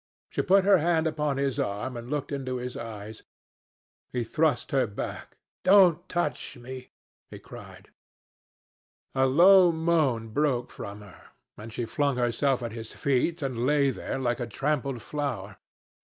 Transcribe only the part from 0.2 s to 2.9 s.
She put her hand upon his arm and looked into his